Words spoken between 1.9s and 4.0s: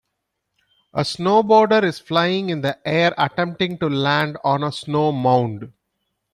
flying in the air attempting to